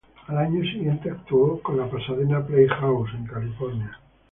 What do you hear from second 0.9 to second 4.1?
actuó con la Pasadena Playhouse en California.